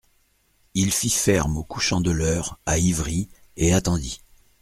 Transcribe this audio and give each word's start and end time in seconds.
Il 0.73 0.91
fit 0.91 1.11
ferme 1.11 1.57
au 1.57 1.63
couchant 1.63 2.01
de 2.01 2.09
l'Eure, 2.09 2.59
à 2.65 2.79
Ivry, 2.79 3.29
et 3.55 3.71
attendit. 3.71 4.19